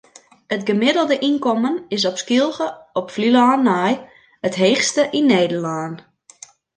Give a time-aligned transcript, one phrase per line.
[0.53, 2.67] It gemiddelde ynkommen is op Skylge
[2.99, 3.91] op Flylân nei
[4.49, 5.93] it heechste yn Nederlân.